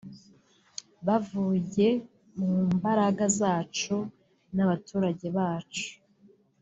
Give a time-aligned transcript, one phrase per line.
[1.01, 1.87] byavuye
[2.37, 3.95] mu mbaraga zacu
[4.55, 5.89] n’abaturage bacu”